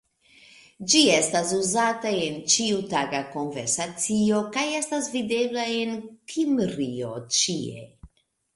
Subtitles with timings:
[0.93, 5.95] Ĝi estas uzata en ĉiutaga konversacio kaj estas videbla en
[6.35, 7.89] Kimrio ĉie.